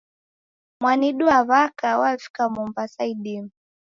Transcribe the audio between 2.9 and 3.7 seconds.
idime.